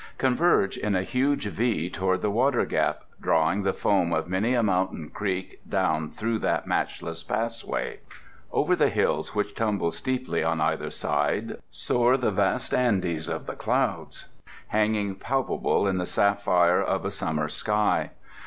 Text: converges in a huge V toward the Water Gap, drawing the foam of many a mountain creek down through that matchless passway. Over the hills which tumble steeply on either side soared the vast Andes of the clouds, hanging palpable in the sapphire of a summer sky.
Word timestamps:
converges 0.17 0.81
in 0.81 0.95
a 0.95 1.03
huge 1.03 1.45
V 1.45 1.87
toward 1.87 2.23
the 2.23 2.31
Water 2.31 2.65
Gap, 2.65 3.03
drawing 3.21 3.61
the 3.61 3.71
foam 3.71 4.11
of 4.13 4.27
many 4.27 4.55
a 4.55 4.63
mountain 4.63 5.11
creek 5.13 5.61
down 5.69 6.09
through 6.09 6.39
that 6.39 6.65
matchless 6.65 7.21
passway. 7.21 7.99
Over 8.51 8.75
the 8.75 8.89
hills 8.89 9.35
which 9.35 9.53
tumble 9.53 9.91
steeply 9.91 10.43
on 10.43 10.59
either 10.59 10.89
side 10.89 11.59
soared 11.69 12.21
the 12.21 12.31
vast 12.31 12.73
Andes 12.73 13.29
of 13.29 13.45
the 13.45 13.53
clouds, 13.53 14.25
hanging 14.69 15.13
palpable 15.13 15.85
in 15.87 15.99
the 15.99 16.07
sapphire 16.07 16.81
of 16.81 17.05
a 17.05 17.11
summer 17.11 17.47
sky. 17.47 18.09